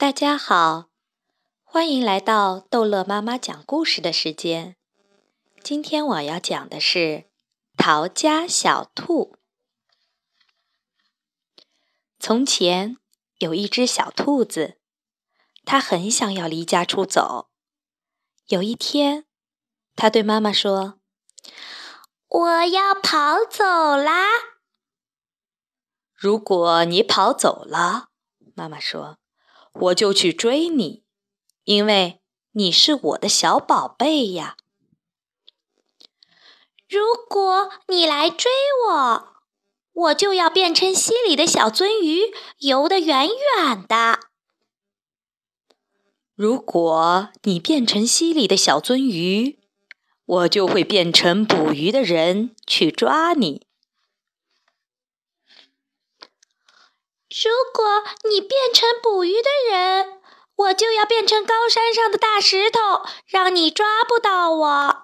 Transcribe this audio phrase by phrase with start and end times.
[0.00, 0.88] 大家好，
[1.62, 4.78] 欢迎来到逗乐妈妈讲故事的时间。
[5.62, 6.98] 今天我要讲的是
[7.76, 9.34] 《逃家小兔》。
[12.18, 12.96] 从前
[13.40, 14.78] 有一只小兔子，
[15.66, 17.50] 它很想要离家出走。
[18.46, 19.26] 有一天，
[19.96, 20.98] 它对妈妈说
[22.26, 24.28] ：“我要跑走啦！”
[26.16, 28.08] 如果你跑走了，
[28.54, 29.19] 妈妈说。
[29.72, 31.04] 我就去追你，
[31.64, 32.20] 因为
[32.52, 34.56] 你是我的小宝贝呀。
[36.88, 38.50] 如果你来追
[38.88, 39.36] 我，
[39.92, 44.20] 我就要变成溪里的小鳟鱼，游得远远的。
[46.34, 49.60] 如果你变成溪里的小鳟鱼，
[50.24, 53.66] 我就会变成捕鱼的人去抓你。
[57.28, 60.20] 如果你变成捕鱼的人，
[60.56, 64.96] 我就要变成高山上的大石头，让你抓不到我。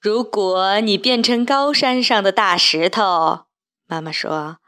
[0.00, 3.46] 如果你变成高山上的大石头，
[3.86, 4.58] 妈妈说，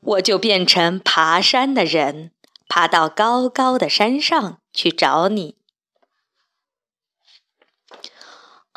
[0.00, 2.32] 我就变成爬山的人，
[2.66, 5.58] 爬到高高的山上去找你。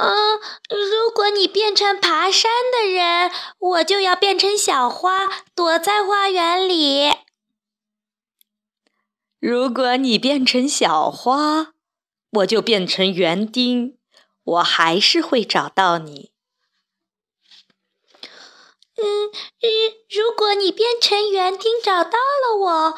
[0.02, 7.12] 嗯，如果你变成爬山的人，我就要变成小花，躲在花园里。
[9.42, 11.74] 如果你变成小花，
[12.32, 13.98] 我就变成园丁，
[14.44, 16.32] 我还是会找到你。
[18.96, 19.70] 嗯嗯，
[20.10, 22.98] 如果你变成园丁找到了我，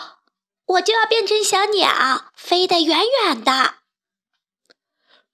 [0.66, 3.81] 我就要变成小鸟，飞得远远的。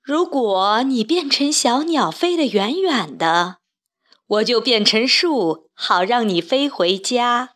[0.08, 3.58] 如果你变成小鸟，飞得远远的，
[4.26, 7.56] 我就变成树，好让你飞回家。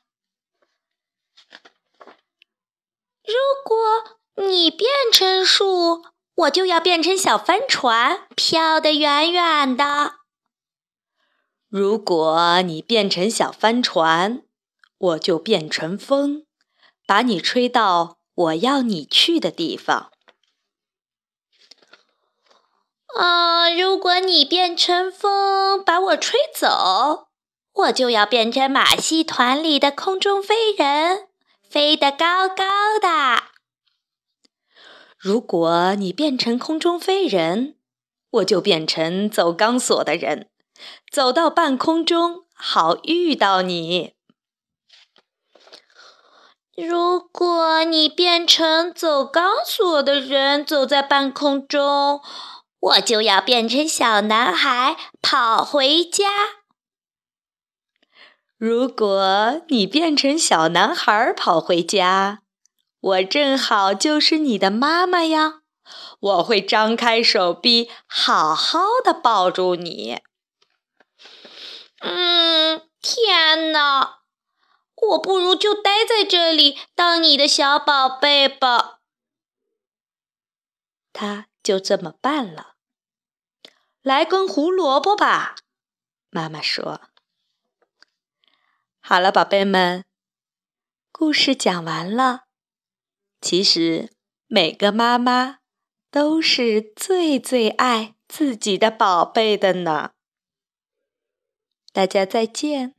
[3.23, 6.03] 如果你变成树，
[6.35, 10.15] 我就要变成小帆船，飘得远远的。
[11.69, 14.43] 如果你变成小帆船，
[14.97, 16.45] 我就变成风，
[17.07, 20.11] 把你吹到我要你去的地方。
[23.21, 23.69] 啊！
[23.69, 27.27] 如果你变成风把我吹走，
[27.71, 31.27] 我就要变成马戏团里的空中飞人，
[31.69, 32.65] 飞得高高
[32.99, 33.43] 的。
[35.19, 37.75] 如果你变成空中飞人，
[38.31, 40.49] 我就变成走钢索的人，
[41.11, 44.15] 走到半空中好遇到你。
[46.75, 52.19] 如果你变成走钢索的人，走在半空中。
[52.81, 56.27] 我就要变成小男孩跑回家。
[58.57, 62.41] 如果你变成小男孩跑回家，
[62.99, 65.61] 我正好就是你的妈妈呀！
[66.19, 70.19] 我会张开手臂，好好的抱住你。
[71.99, 74.19] 嗯，天哪！
[74.95, 78.99] 我不如就待在这里当你的小宝贝吧。
[81.11, 82.70] 他就这么办了。
[84.01, 85.55] 来根胡萝卜吧，
[86.31, 87.01] 妈妈说。
[88.99, 90.03] 好了，宝贝们，
[91.11, 92.45] 故事讲完了。
[93.39, 94.11] 其实
[94.47, 95.59] 每个妈妈
[96.09, 100.11] 都是最最爱自己的宝贝的呢。
[101.93, 102.95] 大家再见。